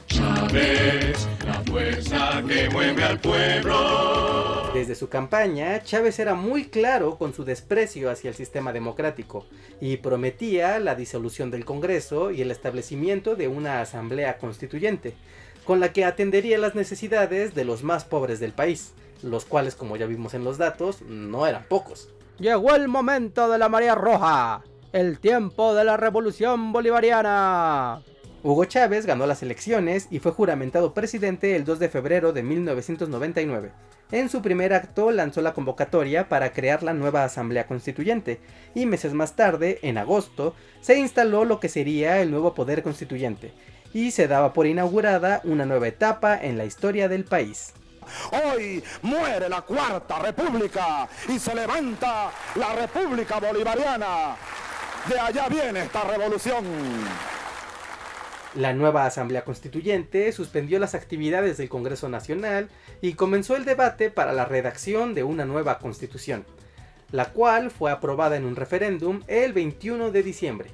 Chávez, 0.07 1.27
la 1.45 1.61
fuerza 1.63 2.43
que 2.47 2.69
mueve 2.69 3.03
al 3.03 3.19
pueblo. 3.19 4.71
Desde 4.73 4.95
su 4.95 5.07
campaña, 5.07 5.81
Chávez 5.83 6.19
era 6.19 6.33
muy 6.33 6.65
claro 6.65 7.17
con 7.17 7.33
su 7.33 7.43
desprecio 7.45 8.09
hacia 8.09 8.29
el 8.29 8.35
sistema 8.35 8.73
democrático 8.73 9.45
y 9.79 9.97
prometía 9.97 10.79
la 10.79 10.95
disolución 10.95 11.51
del 11.51 11.65
Congreso 11.65 12.31
y 12.31 12.41
el 12.41 12.51
establecimiento 12.51 13.35
de 13.35 13.47
una 13.47 13.81
asamblea 13.81 14.37
constituyente, 14.37 15.13
con 15.63 15.79
la 15.79 15.93
que 15.93 16.05
atendería 16.05 16.57
las 16.57 16.75
necesidades 16.75 17.53
de 17.53 17.65
los 17.65 17.83
más 17.83 18.03
pobres 18.05 18.39
del 18.39 18.53
país 18.53 18.93
los 19.23 19.45
cuales, 19.45 19.75
como 19.75 19.97
ya 19.97 20.05
vimos 20.05 20.33
en 20.33 20.43
los 20.43 20.57
datos, 20.57 21.01
no 21.01 21.47
eran 21.47 21.65
pocos. 21.67 22.09
Llegó 22.39 22.75
el 22.75 22.87
momento 22.87 23.49
de 23.49 23.57
la 23.57 23.69
María 23.69 23.95
Roja, 23.95 24.63
el 24.93 25.19
tiempo 25.19 25.73
de 25.73 25.83
la 25.83 25.97
revolución 25.97 26.71
bolivariana. 26.71 28.01
Hugo 28.43 28.65
Chávez 28.65 29.05
ganó 29.05 29.25
las 29.25 29.41
elecciones 29.41 30.07
y 30.11 30.19
fue 30.19 30.31
juramentado 30.31 30.93
presidente 30.93 31.55
el 31.55 31.65
2 31.65 31.79
de 31.79 31.89
febrero 31.89 32.33
de 32.33 32.43
1999. 32.43 33.71
En 34.11 34.29
su 34.29 34.41
primer 34.41 34.73
acto 34.73 35.11
lanzó 35.11 35.41
la 35.41 35.53
convocatoria 35.53 36.29
para 36.29 36.53
crear 36.53 36.81
la 36.81 36.93
nueva 36.93 37.25
Asamblea 37.25 37.67
Constituyente 37.67 38.39
y 38.73 38.85
meses 38.85 39.13
más 39.13 39.35
tarde, 39.35 39.79
en 39.81 39.97
agosto, 39.97 40.53
se 40.79 40.97
instaló 40.97 41.43
lo 41.43 41.59
que 41.59 41.67
sería 41.67 42.21
el 42.21 42.31
nuevo 42.31 42.53
Poder 42.53 42.83
Constituyente 42.83 43.51
y 43.93 44.11
se 44.11 44.27
daba 44.27 44.53
por 44.53 44.67
inaugurada 44.67 45.41
una 45.43 45.65
nueva 45.65 45.87
etapa 45.87 46.37
en 46.37 46.57
la 46.57 46.65
historia 46.65 47.09
del 47.09 47.25
país. 47.25 47.73
Hoy 48.31 48.83
muere 49.01 49.49
la 49.49 49.61
cuarta 49.61 50.19
república 50.19 51.07
y 51.27 51.39
se 51.39 51.53
levanta 51.53 52.31
la 52.55 52.73
república 52.75 53.39
bolivariana. 53.39 54.35
De 55.07 55.19
allá 55.19 55.47
viene 55.47 55.83
esta 55.83 56.03
revolución. 56.03 56.65
La 58.55 58.73
nueva 58.73 59.05
Asamblea 59.05 59.43
Constituyente 59.43 60.31
suspendió 60.31 60.79
las 60.79 60.95
actividades 60.95 61.57
del 61.57 61.69
Congreso 61.69 62.09
Nacional 62.09 62.69
y 63.01 63.13
comenzó 63.13 63.55
el 63.55 63.65
debate 63.65 64.09
para 64.09 64.33
la 64.33 64.45
redacción 64.45 65.13
de 65.13 65.23
una 65.23 65.45
nueva 65.45 65.77
constitución, 65.77 66.43
la 67.11 67.25
cual 67.33 67.69
fue 67.69 67.91
aprobada 67.91 68.35
en 68.35 68.45
un 68.45 68.55
referéndum 68.55 69.21
el 69.27 69.53
21 69.53 70.11
de 70.11 70.23
diciembre. 70.23 70.71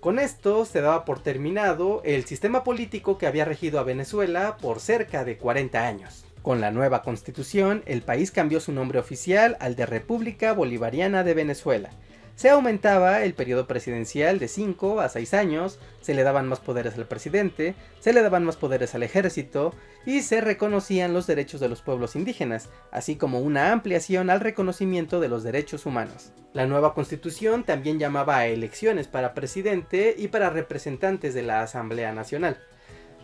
Con 0.00 0.18
esto 0.18 0.64
se 0.64 0.80
daba 0.80 1.04
por 1.04 1.22
terminado 1.22 2.00
el 2.04 2.24
sistema 2.24 2.64
político 2.64 3.18
que 3.18 3.26
había 3.26 3.44
regido 3.44 3.78
a 3.78 3.84
Venezuela 3.84 4.56
por 4.56 4.80
cerca 4.80 5.22
de 5.24 5.36
40 5.36 5.86
años. 5.86 6.24
Con 6.42 6.60
la 6.60 6.70
nueva 6.70 7.02
constitución, 7.02 7.82
el 7.86 8.02
país 8.02 8.30
cambió 8.30 8.60
su 8.60 8.72
nombre 8.72 8.98
oficial 8.98 9.56
al 9.60 9.76
de 9.76 9.86
República 9.86 10.52
Bolivariana 10.52 11.24
de 11.24 11.34
Venezuela, 11.34 11.90
se 12.34 12.48
aumentaba 12.48 13.22
el 13.22 13.34
periodo 13.34 13.66
presidencial 13.66 14.38
de 14.38 14.48
5 14.48 15.00
a 15.00 15.08
6 15.08 15.34
años, 15.34 15.78
se 16.00 16.14
le 16.14 16.22
daban 16.22 16.48
más 16.48 16.60
poderes 16.60 16.96
al 16.96 17.06
presidente, 17.06 17.74
se 18.00 18.12
le 18.12 18.22
daban 18.22 18.44
más 18.44 18.56
poderes 18.56 18.94
al 18.94 19.02
ejército 19.02 19.74
y 20.06 20.22
se 20.22 20.40
reconocían 20.40 21.12
los 21.12 21.26
derechos 21.26 21.60
de 21.60 21.68
los 21.68 21.82
pueblos 21.82 22.16
indígenas, 22.16 22.70
así 22.90 23.16
como 23.16 23.40
una 23.40 23.70
ampliación 23.70 24.30
al 24.30 24.40
reconocimiento 24.40 25.20
de 25.20 25.28
los 25.28 25.42
derechos 25.42 25.84
humanos. 25.84 26.32
La 26.54 26.66
nueva 26.66 26.94
constitución 26.94 27.64
también 27.64 27.98
llamaba 27.98 28.38
a 28.38 28.46
elecciones 28.46 29.08
para 29.08 29.34
presidente 29.34 30.14
y 30.16 30.28
para 30.28 30.50
representantes 30.50 31.34
de 31.34 31.42
la 31.42 31.62
Asamblea 31.62 32.12
Nacional. 32.12 32.58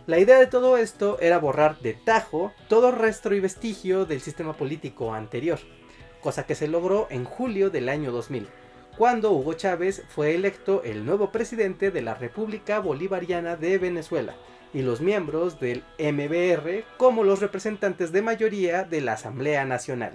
La 0.09 0.17
idea 0.17 0.39
de 0.39 0.47
todo 0.47 0.77
esto 0.77 1.19
era 1.19 1.37
borrar 1.37 1.77
de 1.81 1.93
tajo 1.93 2.51
todo 2.67 2.91
rastro 2.91 3.35
y 3.35 3.39
vestigio 3.39 4.05
del 4.05 4.21
sistema 4.21 4.53
político 4.53 5.13
anterior, 5.13 5.59
cosa 6.19 6.47
que 6.47 6.55
se 6.55 6.67
logró 6.67 7.05
en 7.11 7.25
julio 7.25 7.69
del 7.69 7.89
año 7.89 8.11
2000 8.11 8.47
cuando 8.97 9.31
Hugo 9.31 9.53
Chávez 9.53 10.03
fue 10.09 10.33
electo 10.33 10.81
el 10.83 11.05
nuevo 11.05 11.31
presidente 11.31 11.91
de 11.91 12.01
la 12.01 12.15
República 12.15 12.79
Bolivariana 12.79 13.55
de 13.55 13.77
Venezuela 13.77 14.33
y 14.73 14.81
los 14.81 14.99
miembros 14.99 15.59
del 15.59 15.83
MBR 15.99 16.85
como 16.97 17.23
los 17.23 17.39
representantes 17.39 18.11
de 18.11 18.23
mayoría 18.23 18.85
de 18.85 19.01
la 19.01 19.13
Asamblea 19.13 19.63
Nacional. 19.63 20.13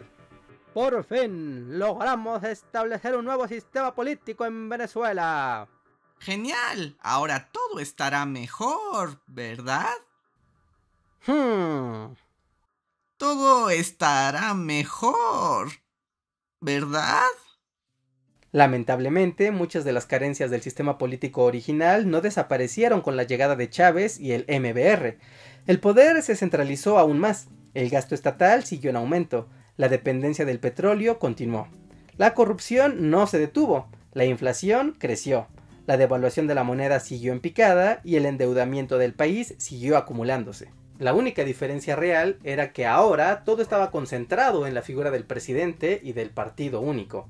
Por 0.72 1.04
fin, 1.04 1.78
logramos 1.78 2.42
establecer 2.42 3.14
un 3.14 3.26
nuevo 3.26 3.46
sistema 3.46 3.94
político 3.94 4.44
en 4.44 4.68
Venezuela. 4.68 5.68
Genial, 6.24 6.96
ahora 7.02 7.50
todo 7.52 7.80
estará 7.80 8.24
mejor, 8.24 9.20
¿verdad? 9.26 9.92
Hmm. 11.26 12.14
Todo 13.18 13.68
estará 13.68 14.54
mejor, 14.54 15.68
¿verdad? 16.62 17.28
Lamentablemente, 18.52 19.50
muchas 19.50 19.84
de 19.84 19.92
las 19.92 20.06
carencias 20.06 20.50
del 20.50 20.62
sistema 20.62 20.96
político 20.96 21.44
original 21.44 22.08
no 22.10 22.22
desaparecieron 22.22 23.02
con 23.02 23.18
la 23.18 23.24
llegada 23.24 23.54
de 23.54 23.68
Chávez 23.68 24.18
y 24.18 24.32
el 24.32 24.46
MBR. 24.48 25.18
El 25.66 25.78
poder 25.78 26.22
se 26.22 26.36
centralizó 26.36 26.98
aún 26.98 27.18
más, 27.18 27.48
el 27.74 27.90
gasto 27.90 28.14
estatal 28.14 28.64
siguió 28.64 28.88
en 28.88 28.96
aumento, 28.96 29.50
la 29.76 29.90
dependencia 29.90 30.46
del 30.46 30.58
petróleo 30.58 31.18
continuó. 31.18 31.68
La 32.16 32.32
corrupción 32.32 33.10
no 33.10 33.26
se 33.26 33.38
detuvo, 33.38 33.90
la 34.14 34.24
inflación 34.24 34.96
creció, 34.98 35.48
la 35.86 35.96
devaluación 35.96 36.46
de 36.46 36.54
la 36.54 36.64
moneda 36.64 37.00
siguió 37.00 37.32
en 37.32 37.40
picada 37.40 38.00
y 38.04 38.16
el 38.16 38.26
endeudamiento 38.26 38.98
del 38.98 39.14
país 39.14 39.54
siguió 39.58 39.96
acumulándose. 39.96 40.70
La 40.98 41.12
única 41.12 41.44
diferencia 41.44 41.96
real 41.96 42.38
era 42.44 42.72
que 42.72 42.86
ahora 42.86 43.44
todo 43.44 43.62
estaba 43.62 43.90
concentrado 43.90 44.66
en 44.66 44.74
la 44.74 44.82
figura 44.82 45.10
del 45.10 45.24
presidente 45.24 46.00
y 46.02 46.12
del 46.12 46.30
partido 46.30 46.80
único 46.80 47.28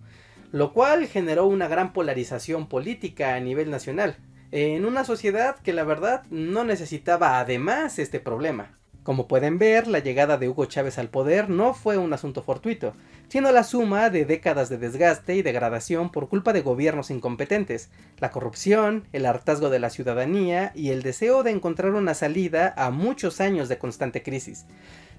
lo 0.55 0.73
cual 0.73 1.09
generó 1.09 1.47
una 1.47 1.67
gran 1.67 1.93
polarización 1.93 2.69
política 2.69 3.35
a 3.35 3.41
nivel 3.41 3.73
nacional, 3.73 4.19
en 4.53 4.85
una 4.85 5.03
sociedad 5.03 5.57
que 5.57 5.73
la 5.73 5.83
verdad 5.83 6.23
no 6.31 6.63
necesitaba 6.63 7.41
además 7.41 7.99
este 7.99 8.21
problema. 8.21 8.79
Como 9.05 9.29
pueden 9.29 9.59
ver, 9.59 9.87
la 9.87 9.99
llegada 9.99 10.39
de 10.39 10.49
Hugo 10.49 10.65
Chávez 10.65 10.99
al 10.99 11.11
poder 11.11 11.51
no 11.51 11.75
fue 11.75 11.99
un 11.99 12.15
asunto 12.15 12.43
fortuito, 12.43 12.95
sino 13.29 13.53
la 13.53 13.63
suma 13.63 14.09
de 14.09 14.25
décadas 14.25 14.71
de 14.71 14.79
desgaste 14.79 15.37
y 15.37 15.43
degradación 15.43 16.11
por 16.11 16.31
culpa 16.31 16.55
de 16.55 16.63
gobiernos 16.63 17.11
incompetentes, 17.11 17.91
la 18.19 18.31
corrupción, 18.31 19.05
el 19.13 19.27
hartazgo 19.27 19.69
de 19.69 19.79
la 19.79 19.91
ciudadanía 19.91 20.73
y 20.75 20.89
el 20.89 21.03
deseo 21.03 21.43
de 21.43 21.51
encontrar 21.51 21.93
una 21.93 22.15
salida 22.15 22.73
a 22.79 22.91
muchos 22.91 23.43
años 23.43 23.69
de 23.69 23.77
constante 23.77 24.23
crisis. 24.23 24.65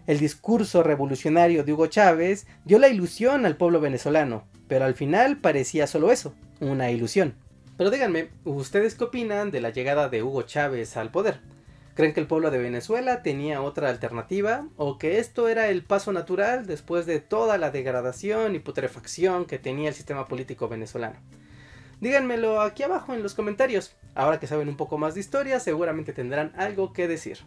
El 0.08 0.18
discurso 0.18 0.82
revolucionario 0.82 1.64
de 1.64 1.74
Hugo 1.74 1.86
Chávez 1.86 2.48
dio 2.64 2.80
la 2.80 2.90
ilusión 2.90 3.46
al 3.46 3.56
pueblo 3.56 3.82
venezolano, 3.82 4.46
pero 4.68 4.86
al 4.86 4.96
final 4.96 5.38
parecía 5.38 5.86
solo 5.86 6.12
eso, 6.12 6.34
una 6.60 6.90
ilusión. 6.90 7.36
Pero 7.78 7.92
díganme, 7.92 8.30
¿ustedes 8.46 8.96
qué 8.96 9.04
opinan 9.04 9.52
de 9.52 9.62
la 9.62 9.70
llegada 9.70 10.10
de 10.10 10.24
Hugo 10.24 10.42
Chávez 10.42 10.98
al 10.98 11.12
poder? 11.12 11.40
¿Creen 11.96 12.14
que 12.14 12.20
el 12.20 12.28
pueblo 12.28 12.52
de 12.52 12.58
Venezuela 12.58 13.24
tenía 13.24 13.62
otra 13.62 13.90
alternativa? 13.90 14.68
¿O 14.76 14.98
que 14.98 15.18
esto 15.18 15.48
era 15.48 15.70
el 15.70 15.82
paso 15.82 16.12
natural 16.12 16.66
después 16.66 17.06
de 17.06 17.22
toda 17.22 17.58
la 17.58 17.72
degradación 17.72 18.54
y 18.54 18.60
putrefacción 18.60 19.46
que 19.46 19.60
tenía 19.60 19.88
el 19.88 19.96
sistema 19.96 20.28
político 20.28 20.68
venezolano? 20.68 21.16
Díganmelo 22.02 22.60
aquí 22.60 22.84
abajo 22.84 23.14
en 23.14 23.24
los 23.24 23.34
comentarios. 23.34 23.96
Ahora 24.14 24.42
que 24.42 24.48
saben 24.48 24.68
un 24.68 24.76
poco 24.76 24.98
más 24.98 25.14
de 25.14 25.22
historia, 25.22 25.62
seguramente 25.62 26.12
tendrán 26.12 26.52
algo 26.58 26.92
que 26.92 27.08
decir. 27.08 27.38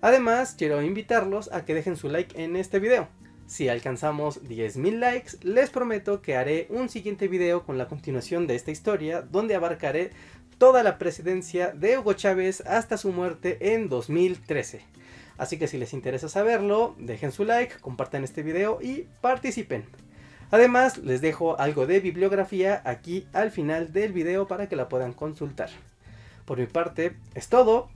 Además, 0.00 0.54
quiero 0.56 0.80
invitarlos 0.80 1.52
a 1.52 1.66
que 1.66 1.74
dejen 1.74 1.96
su 1.96 2.08
like 2.08 2.42
en 2.42 2.56
este 2.56 2.78
video. 2.78 3.08
Si 3.46 3.68
alcanzamos 3.68 4.42
10.000 4.42 4.98
likes, 4.98 5.32
les 5.42 5.70
prometo 5.70 6.20
que 6.20 6.34
haré 6.34 6.66
un 6.68 6.88
siguiente 6.88 7.28
video 7.28 7.64
con 7.64 7.78
la 7.78 7.86
continuación 7.86 8.48
de 8.48 8.56
esta 8.56 8.72
historia, 8.72 9.20
donde 9.22 9.54
abarcaré 9.54 10.10
toda 10.58 10.82
la 10.82 10.98
presidencia 10.98 11.72
de 11.72 11.98
Hugo 11.98 12.12
Chávez 12.14 12.62
hasta 12.66 12.96
su 12.96 13.12
muerte 13.12 13.74
en 13.74 13.88
2013. 13.88 14.80
Así 15.38 15.58
que 15.58 15.68
si 15.68 15.78
les 15.78 15.92
interesa 15.92 16.28
saberlo, 16.28 16.94
dejen 16.98 17.32
su 17.32 17.44
like, 17.44 17.78
compartan 17.80 18.24
este 18.24 18.42
video 18.42 18.78
y 18.80 19.06
participen. 19.20 19.84
Además, 20.50 20.98
les 20.98 21.20
dejo 21.20 21.58
algo 21.58 21.86
de 21.86 22.00
bibliografía 22.00 22.80
aquí 22.84 23.26
al 23.32 23.50
final 23.50 23.92
del 23.92 24.12
video 24.12 24.46
para 24.46 24.68
que 24.68 24.76
la 24.76 24.88
puedan 24.88 25.12
consultar. 25.12 25.70
Por 26.44 26.58
mi 26.58 26.66
parte, 26.66 27.16
es 27.34 27.48
todo. 27.48 27.90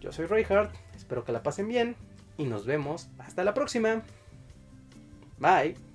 Yo 0.00 0.12
soy 0.12 0.26
Reinhardt 0.26 0.72
Espero 1.08 1.24
que 1.24 1.32
la 1.32 1.42
pasen 1.42 1.68
bien 1.68 1.96
y 2.36 2.44
nos 2.44 2.66
vemos 2.66 3.08
hasta 3.18 3.42
la 3.42 3.54
próxima. 3.54 4.02
Bye. 5.38 5.87